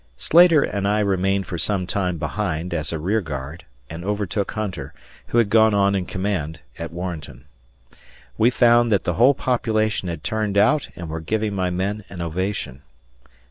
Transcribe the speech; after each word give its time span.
Slater 0.17 0.63
and 0.63 0.87
I 0.87 0.99
remained 1.01 1.45
for 1.45 1.59
some 1.59 1.85
time 1.85 2.17
behind 2.17 2.73
as 2.73 2.91
a 2.91 2.97
rear 2.97 3.21
guard 3.21 3.65
and 3.87 4.03
overtook 4.03 4.53
Hunter, 4.53 4.95
who 5.27 5.37
had 5.37 5.51
gone 5.51 5.75
on 5.75 5.93
in 5.93 6.07
command, 6.07 6.59
at 6.79 6.91
Warrenton. 6.91 7.45
We 8.35 8.49
found 8.49 8.91
that 8.91 9.03
the 9.03 9.13
whole 9.13 9.35
population 9.35 10.09
had 10.09 10.23
turned 10.23 10.57
out 10.57 10.89
and 10.95 11.07
were 11.07 11.19
giving 11.21 11.53
my 11.53 11.69
men 11.69 12.03
an 12.09 12.19
ovation. 12.19 12.81